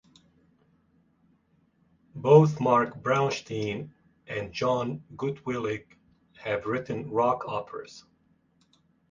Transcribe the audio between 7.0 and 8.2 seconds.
rock operas.